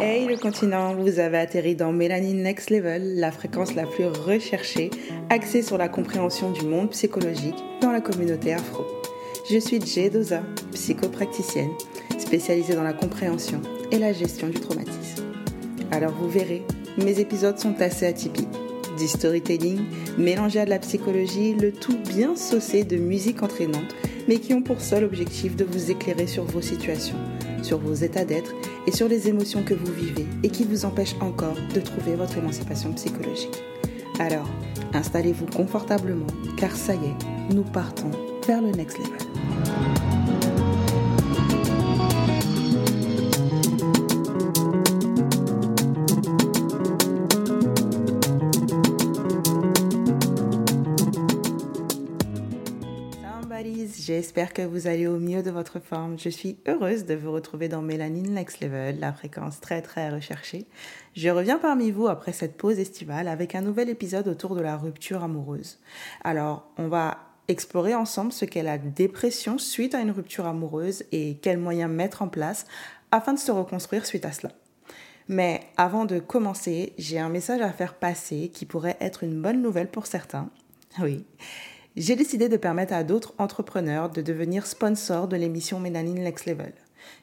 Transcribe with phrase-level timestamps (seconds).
[0.00, 4.90] Hey le continent, vous avez atterri dans Mélanine Next Level, la fréquence la plus recherchée,
[5.30, 8.84] axée sur la compréhension du monde psychologique dans la communauté afro.
[9.48, 10.42] Je suis Jay Doza,
[10.72, 11.70] psychopraticienne,
[12.18, 13.60] spécialisée dans la compréhension
[13.92, 15.24] et la gestion du traumatisme.
[15.92, 16.62] Alors vous verrez,
[16.98, 18.48] mes épisodes sont assez atypiques.
[18.98, 19.80] Du storytelling
[20.18, 23.94] mélangé à de la psychologie, le tout bien saucé de musique entraînante,
[24.28, 27.18] mais qui ont pour seul objectif de vous éclairer sur vos situations,
[27.62, 28.54] sur vos états d'être
[28.86, 32.38] et sur les émotions que vous vivez et qui vous empêchent encore de trouver votre
[32.38, 33.62] émancipation psychologique.
[34.18, 34.48] Alors,
[34.92, 38.10] installez-vous confortablement, car ça y est, nous partons
[38.46, 39.73] vers le next level.
[54.16, 56.20] J'espère que vous allez au mieux de votre forme.
[56.20, 60.66] Je suis heureuse de vous retrouver dans Mélanine Next Level, la fréquence très très recherchée.
[61.16, 64.76] Je reviens parmi vous après cette pause estivale avec un nouvel épisode autour de la
[64.76, 65.80] rupture amoureuse.
[66.22, 71.38] Alors, on va explorer ensemble ce qu'est la dépression suite à une rupture amoureuse et
[71.42, 72.66] quels moyens mettre en place
[73.10, 74.52] afin de se reconstruire suite à cela.
[75.26, 79.60] Mais avant de commencer, j'ai un message à faire passer qui pourrait être une bonne
[79.60, 80.50] nouvelle pour certains.
[81.00, 81.24] Oui
[81.96, 86.72] j'ai décidé de permettre à d'autres entrepreneurs de devenir sponsors de l'émission Mélanine Next Level.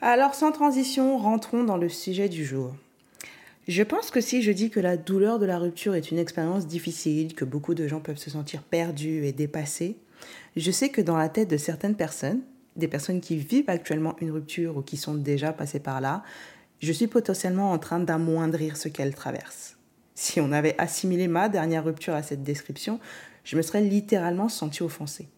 [0.00, 2.76] Alors sans transition, rentrons dans le sujet du jour.
[3.66, 6.68] Je pense que si je dis que la douleur de la rupture est une expérience
[6.68, 9.96] difficile, que beaucoup de gens peuvent se sentir perdus et dépassés,
[10.54, 12.42] je sais que dans la tête de certaines personnes,
[12.76, 16.22] des personnes qui vivent actuellement une rupture ou qui sont déjà passées par là,
[16.82, 19.76] je suis potentiellement en train d'amoindrir ce qu'elle traverse.
[20.16, 22.98] Si on avait assimilé ma dernière rupture à cette description,
[23.44, 25.28] je me serais littéralement sentie offensée.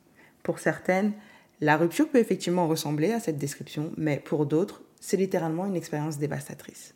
[0.43, 1.13] Pour certaines,
[1.61, 6.19] la rupture peut effectivement ressembler à cette description, mais pour d'autres, c'est littéralement une expérience
[6.19, 6.95] dévastatrice.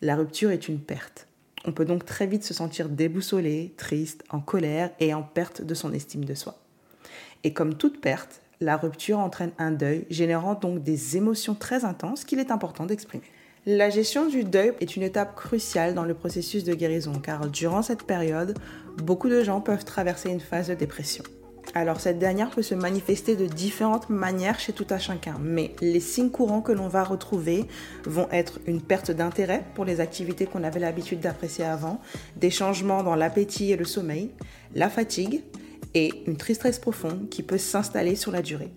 [0.00, 1.28] La rupture est une perte.
[1.66, 5.74] On peut donc très vite se sentir déboussolé, triste, en colère et en perte de
[5.74, 6.58] son estime de soi.
[7.44, 12.24] Et comme toute perte, la rupture entraîne un deuil, générant donc des émotions très intenses
[12.24, 13.24] qu'il est important d'exprimer.
[13.70, 17.82] La gestion du deuil est une étape cruciale dans le processus de guérison car durant
[17.82, 18.56] cette période,
[18.96, 21.22] beaucoup de gens peuvent traverser une phase de dépression.
[21.74, 26.00] Alors cette dernière peut se manifester de différentes manières chez tout un chacun, mais les
[26.00, 27.66] signes courants que l'on va retrouver
[28.06, 32.00] vont être une perte d'intérêt pour les activités qu'on avait l'habitude d'apprécier avant,
[32.36, 34.30] des changements dans l'appétit et le sommeil,
[34.74, 35.42] la fatigue,
[35.92, 38.70] et une tristesse profonde qui peut s'installer sur la durée.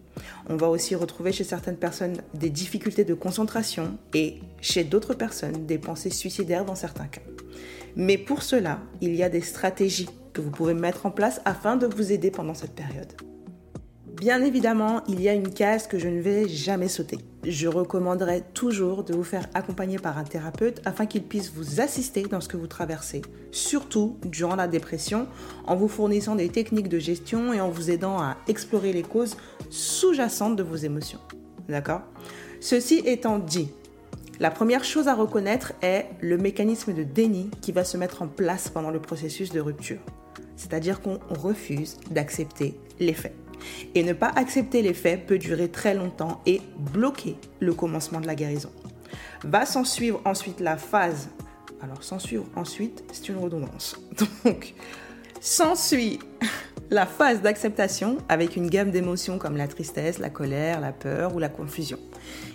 [0.50, 5.66] On va aussi retrouver chez certaines personnes des difficultés de concentration et chez d'autres personnes
[5.66, 7.22] des pensées suicidaires dans certains cas.
[7.96, 11.76] Mais pour cela, il y a des stratégies que vous pouvez mettre en place afin
[11.76, 13.14] de vous aider pendant cette période.
[14.22, 17.18] Bien évidemment, il y a une case que je ne vais jamais sauter.
[17.44, 22.22] Je recommanderais toujours de vous faire accompagner par un thérapeute afin qu'il puisse vous assister
[22.22, 25.28] dans ce que vous traversez, surtout durant la dépression,
[25.66, 29.38] en vous fournissant des techniques de gestion et en vous aidant à explorer les causes
[29.72, 31.20] sous-jacentes de vos émotions.
[31.68, 32.02] D'accord?
[32.59, 33.72] Ceci étant dit,
[34.40, 38.28] la première chose à reconnaître est le mécanisme de déni qui va se mettre en
[38.28, 40.02] place pendant le processus de rupture.
[40.58, 43.34] C'est-à-dire qu'on refuse d'accepter les faits.
[43.95, 48.27] Et ne pas accepter les faits peut durer très longtemps et bloquer le commencement de
[48.27, 48.72] la guérison.
[49.44, 51.29] Va s'en suivre ensuite la phase.
[51.81, 53.95] Alors s'en suivre ensuite, c'est une redondance.
[54.45, 54.73] Donc,
[55.39, 56.19] s'ensuit
[56.91, 61.40] la phase d'acceptation avec une gamme d'émotions comme la tristesse, la colère, la peur ou
[61.40, 61.97] la confusion.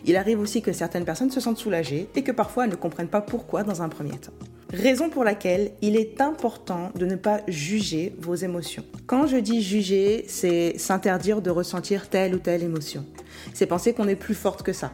[0.05, 3.09] Il arrive aussi que certaines personnes se sentent soulagées et que parfois elles ne comprennent
[3.09, 4.32] pas pourquoi dans un premier temps.
[4.73, 8.85] Raison pour laquelle il est important de ne pas juger vos émotions.
[9.07, 13.07] Quand je dis juger, c'est s'interdire de ressentir telle ou telle émotion.
[13.55, 14.93] C'est penser qu'on est plus forte que ça.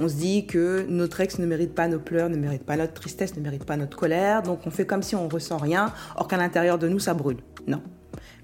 [0.00, 2.94] On se dit que notre ex ne mérite pas nos pleurs, ne mérite pas notre
[2.94, 6.26] tristesse, ne mérite pas notre colère, donc on fait comme si on ressent rien, or
[6.26, 7.38] qu'à l'intérieur de nous ça brûle.
[7.68, 7.80] Non.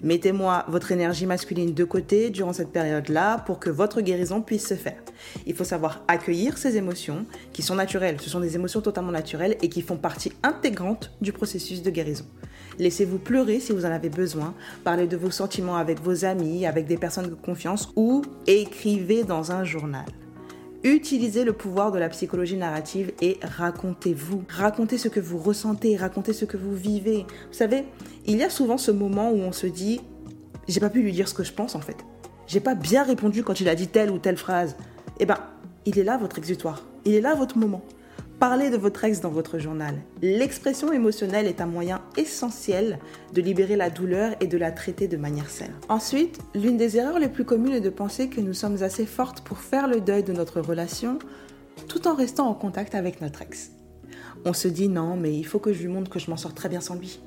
[0.03, 4.75] Mettez-moi votre énergie masculine de côté durant cette période-là pour que votre guérison puisse se
[4.75, 5.01] faire.
[5.47, 8.21] Il faut savoir accueillir ces émotions qui sont naturelles.
[8.21, 12.25] Ce sont des émotions totalement naturelles et qui font partie intégrante du processus de guérison.
[12.79, 14.55] Laissez-vous pleurer si vous en avez besoin.
[14.85, 19.53] Parlez de vos sentiments avec vos amis, avec des personnes de confiance ou écrivez dans
[19.53, 20.07] un journal.
[20.83, 24.45] Utilisez le pouvoir de la psychologie narrative et racontez-vous.
[24.49, 27.27] Racontez ce que vous ressentez, racontez ce que vous vivez.
[27.49, 27.85] Vous savez,
[28.27, 30.01] il y a souvent ce moment où on se dit
[30.69, 31.99] j'ai pas pu lui dire ce que je pense en fait.
[32.47, 34.77] J'ai pas bien répondu quand il a dit telle ou telle phrase.
[35.19, 35.37] Eh ben,
[35.85, 36.83] il est là votre exutoire.
[37.05, 37.83] Il est là votre moment.
[38.41, 39.97] Parlez de votre ex dans votre journal.
[40.23, 42.99] L'expression émotionnelle est un moyen essentiel
[43.35, 45.75] de libérer la douleur et de la traiter de manière saine.
[45.91, 49.43] Ensuite, l'une des erreurs les plus communes est de penser que nous sommes assez fortes
[49.43, 51.19] pour faire le deuil de notre relation
[51.87, 53.73] tout en restant en contact avec notre ex.
[54.47, 56.55] On se dit non, mais il faut que je lui montre que je m'en sors
[56.55, 57.21] très bien sans lui.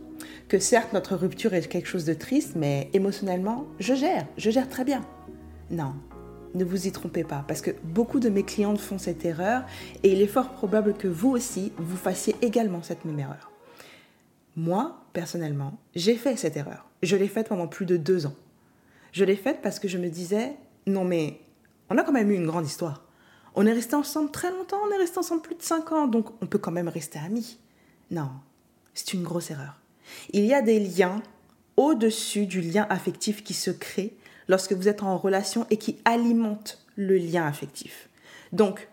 [0.48, 4.68] Que certes, notre rupture est quelque chose de triste, mais émotionnellement, je gère, je gère
[4.68, 5.06] très bien.
[5.70, 5.94] Non,
[6.54, 9.64] ne vous y trompez pas, parce que beaucoup de mes clientes font cette erreur
[10.04, 13.52] et il est fort probable que vous aussi, vous fassiez également cette même erreur.
[14.56, 16.88] Moi, personnellement, j'ai fait cette erreur.
[17.02, 18.36] Je l'ai faite pendant plus de deux ans.
[19.12, 20.54] Je l'ai faite parce que je me disais,
[20.86, 21.40] non mais,
[21.90, 23.04] on a quand même eu une grande histoire.
[23.56, 26.30] On est resté ensemble très longtemps, on est resté ensemble plus de cinq ans, donc
[26.42, 27.60] on peut quand même rester amis.
[28.10, 28.30] Non,
[28.94, 29.80] c'est une grosse erreur.
[30.32, 31.22] Il y a des liens
[31.78, 34.16] au-dessus du lien affectif qui se crée
[34.48, 38.10] lorsque vous êtes en relation et qui alimente le lien affectif.
[38.52, 38.88] Donc,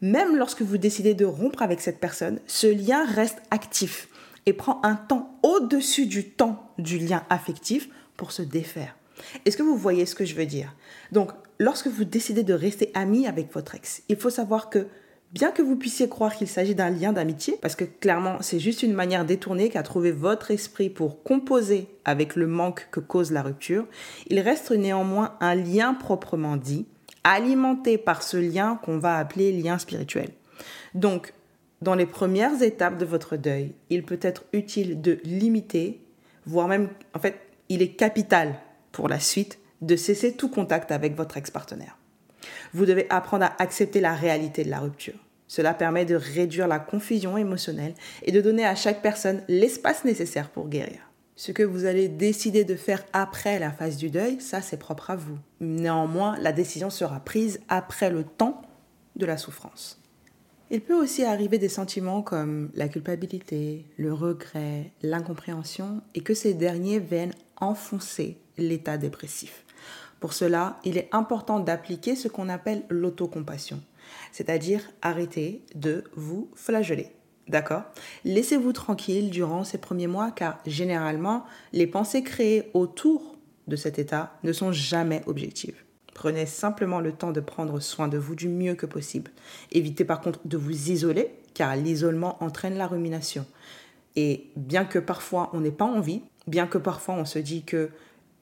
[0.00, 4.08] même lorsque vous décidez de rompre avec cette personne, ce lien reste actif
[4.46, 8.96] et prend un temps au-dessus du temps du lien affectif pour se défaire.
[9.44, 10.74] Est-ce que vous voyez ce que je veux dire?
[11.12, 14.88] Donc, lorsque vous décidez de rester ami avec votre ex, il faut savoir que
[15.34, 18.84] Bien que vous puissiez croire qu'il s'agit d'un lien d'amitié, parce que clairement c'est juste
[18.84, 23.42] une manière détournée qu'a trouvé votre esprit pour composer avec le manque que cause la
[23.42, 23.84] rupture,
[24.28, 26.86] il reste néanmoins un lien proprement dit,
[27.24, 30.28] alimenté par ce lien qu'on va appeler lien spirituel.
[30.94, 31.34] Donc,
[31.82, 36.00] dans les premières étapes de votre deuil, il peut être utile de limiter,
[36.46, 38.54] voire même, en fait, il est capital
[38.92, 41.98] pour la suite de cesser tout contact avec votre ex-partenaire.
[42.72, 45.18] Vous devez apprendre à accepter la réalité de la rupture.
[45.46, 50.50] Cela permet de réduire la confusion émotionnelle et de donner à chaque personne l'espace nécessaire
[50.50, 50.98] pour guérir.
[51.36, 55.10] Ce que vous allez décider de faire après la phase du deuil, ça c'est propre
[55.10, 55.38] à vous.
[55.60, 58.62] Néanmoins, la décision sera prise après le temps
[59.16, 60.00] de la souffrance.
[60.70, 66.54] Il peut aussi arriver des sentiments comme la culpabilité, le regret, l'incompréhension et que ces
[66.54, 69.63] derniers viennent enfoncer l'état dépressif.
[70.20, 73.82] Pour cela, il est important d'appliquer ce qu'on appelle l'autocompassion
[74.32, 77.10] c'est-à-dire arrêtez de vous flageller.
[77.48, 77.82] D'accord?
[78.24, 83.36] Laissez-vous tranquille durant ces premiers mois car généralement, les pensées créées autour
[83.68, 85.82] de cet état ne sont jamais objectives.
[86.14, 89.30] Prenez simplement le temps de prendre soin de vous du mieux que possible.
[89.72, 93.46] Évitez par contre de vous isoler car l'isolement entraîne la rumination.
[94.16, 97.90] Et bien que parfois on n'ait pas envie, bien que parfois on se dit que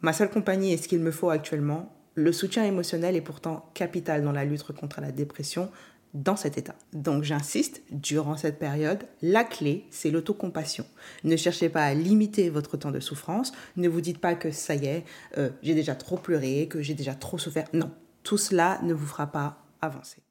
[0.02, 4.22] ma seule compagnie est ce qu'il me faut actuellement, le soutien émotionnel est pourtant capital
[4.22, 5.70] dans la lutte contre la dépression
[6.12, 6.75] dans cet état.
[6.93, 10.84] Donc j'insiste, durant cette période, la clé, c'est l'autocompassion.
[11.25, 14.75] Ne cherchez pas à limiter votre temps de souffrance, ne vous dites pas que ça
[14.75, 15.04] y est,
[15.38, 17.66] euh, j'ai déjà trop pleuré, que j'ai déjà trop souffert.
[17.72, 17.90] Non,
[18.25, 20.22] tout cela ne vous fera pas avancer.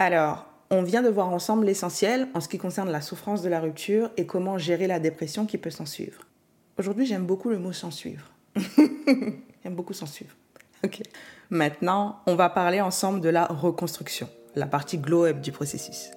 [0.00, 3.60] Alors, on vient de voir ensemble l'essentiel en ce qui concerne la souffrance de la
[3.60, 6.27] rupture et comment gérer la dépression qui peut s'en suivre.
[6.78, 8.30] Aujourd'hui, j'aime beaucoup le mot s'en suivre.
[9.64, 10.34] J'aime beaucoup s'en suivre.
[10.84, 11.02] Ok.
[11.50, 16.12] Maintenant, on va parler ensemble de la reconstruction, la partie glow-up du processus.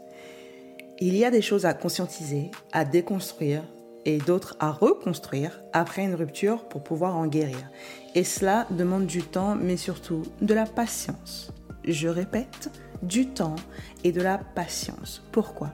[1.00, 3.64] Il y a des choses à conscientiser, à déconstruire
[4.06, 7.58] et d'autres à reconstruire après une rupture pour pouvoir en guérir.
[8.14, 11.52] Et cela demande du temps, mais surtout de la patience.
[11.86, 12.70] Je répète,
[13.02, 13.56] du temps
[14.04, 15.24] et de la patience.
[15.32, 15.74] Pourquoi?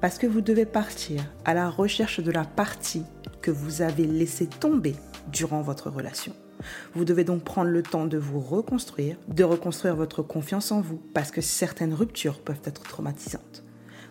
[0.00, 3.04] Parce que vous devez partir à la recherche de la partie
[3.50, 4.94] vous avez laissée tomber
[5.32, 6.32] durant votre relation.
[6.94, 11.00] Vous devez donc prendre le temps de vous reconstruire, de reconstruire votre confiance en vous,
[11.14, 13.64] parce que certaines ruptures peuvent être traumatisantes.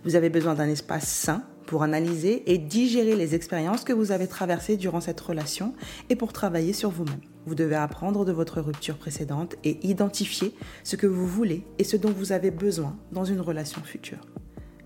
[0.04, 4.28] Vous avez besoin d'un espace sain pour analyser et digérer les expériences que vous avez
[4.28, 5.74] traversées durant cette relation
[6.10, 7.22] et pour travailler sur vous-même.
[7.48, 11.98] Vous devez apprendre de votre rupture précédente et identifier ce que vous voulez et ce
[11.98, 14.20] dont vous avez besoin dans une relation future.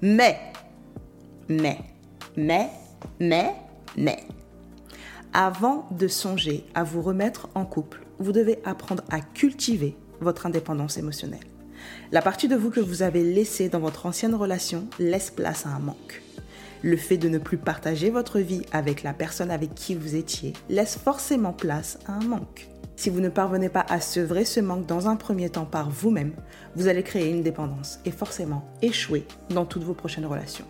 [0.02, 0.40] Mais,
[1.50, 1.80] mais,
[2.38, 2.70] mais,
[3.20, 3.52] mais,
[3.98, 4.20] mais,
[5.34, 10.98] avant de songer à vous remettre en couple, vous devez apprendre à cultiver votre indépendance
[10.98, 11.40] émotionnelle.
[12.12, 15.70] La partie de vous que vous avez laissée dans votre ancienne relation laisse place à
[15.70, 16.22] un manque.
[16.82, 20.54] Le fait de ne plus partager votre vie avec la personne avec qui vous étiez
[20.70, 22.68] laisse forcément place à un manque.
[22.96, 26.34] Si vous ne parvenez pas à sevrer ce manque dans un premier temps par vous-même,
[26.76, 30.66] vous allez créer une dépendance et forcément échouer dans toutes vos prochaines relations.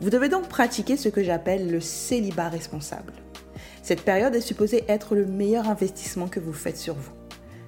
[0.00, 3.12] Vous devez donc pratiquer ce que j'appelle le célibat responsable.
[3.82, 7.12] Cette période est supposée être le meilleur investissement que vous faites sur vous.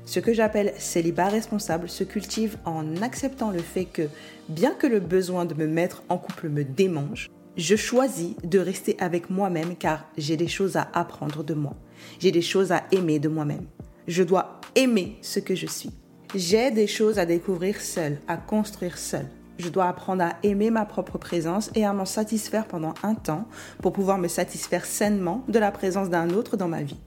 [0.07, 4.09] Ce que j'appelle célibat responsable se cultive en acceptant le fait que,
[4.49, 8.97] bien que le besoin de me mettre en couple me démange, je choisis de rester
[9.01, 11.75] avec moi-même car j'ai des choses à apprendre de moi.
[12.21, 13.67] J'ai des choses à aimer de moi-même.
[14.07, 15.91] Je dois aimer ce que je suis.
[16.35, 19.27] J'ai des choses à découvrir seul, à construire seul.
[19.59, 23.47] Je dois apprendre à aimer ma propre présence et à m'en satisfaire pendant un temps
[23.81, 26.99] pour pouvoir me satisfaire sainement de la présence d'un autre dans ma vie.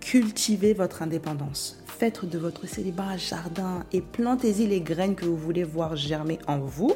[0.00, 1.82] Cultivez votre indépendance.
[1.86, 6.38] Faites de votre célibat un jardin et plantez-y les graines que vous voulez voir germer
[6.46, 6.92] en vous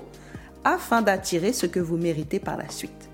[0.65, 3.11] afin d'attirer ce que vous méritez par la suite.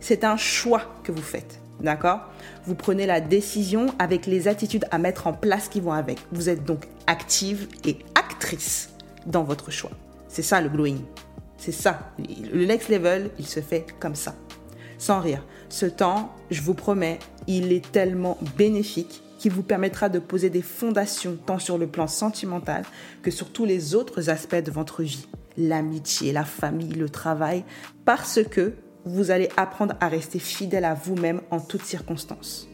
[0.00, 2.20] C'est un choix que vous faites, d'accord?
[2.64, 6.18] Vous prenez la décision avec les attitudes à mettre en place qui vont avec.
[6.32, 8.90] Vous êtes donc active et actrice
[9.26, 9.90] dans votre choix.
[10.28, 11.00] C'est ça le glowing.
[11.56, 12.12] C'est ça.
[12.18, 14.34] Le next level, il se fait comme ça.
[14.98, 15.44] Sans rire.
[15.68, 20.62] Ce temps, je vous promets, il est tellement bénéfique qu'il vous permettra de poser des
[20.62, 22.84] fondations tant sur le plan sentimental
[23.22, 25.26] que sur tous les autres aspects de votre vie.
[25.56, 27.64] L'amitié, la famille, le travail,
[28.04, 32.68] parce que vous allez apprendre à rester fidèle à vous-même en toutes circonstances.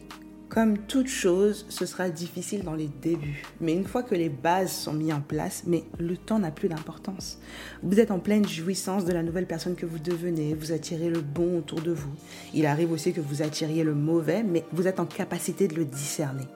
[0.49, 4.71] Comme toute chose, ce sera difficile dans les débuts, mais une fois que les bases
[4.71, 7.39] sont mises en place, mais le temps n'a plus d'importance.
[7.81, 11.21] Vous êtes en pleine jouissance de la nouvelle personne que vous devenez, vous attirez le
[11.21, 12.11] bon autour de vous.
[12.53, 15.85] Il arrive aussi que vous attiriez le mauvais, mais vous êtes en capacité de le
[15.85, 16.47] discerner.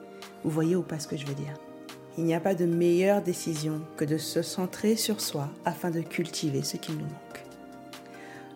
[0.44, 1.54] Vous voyez ou pas ce que je veux dire?
[2.16, 6.00] Il n'y a pas de meilleure décision que de se centrer sur soi afin de
[6.00, 7.29] cultiver ce qui nous manque.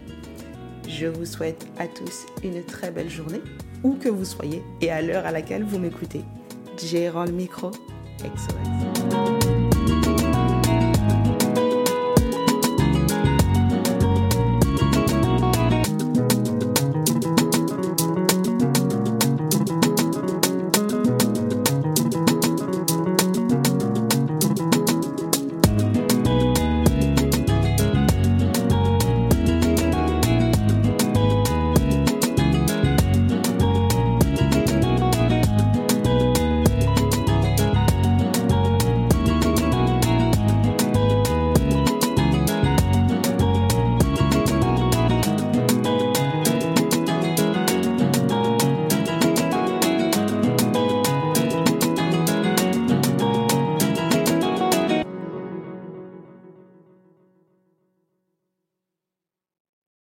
[0.92, 3.40] Je vous souhaite à tous une très belle journée,
[3.82, 6.22] où que vous soyez et à l'heure à laquelle vous m'écoutez.
[6.78, 7.70] J'ai le micro.
[8.24, 9.41] Excellent.